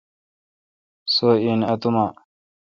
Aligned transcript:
سو 1.13 1.27
این 1.45 1.59
اؘ 1.63 1.67
اتوما۔ 1.73 2.05